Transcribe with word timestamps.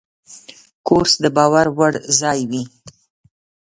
کورس 0.87 1.13
د 1.23 1.25
باور 1.37 1.67
وړ 1.77 1.93
ځای 2.19 2.39
وي. 2.49 2.63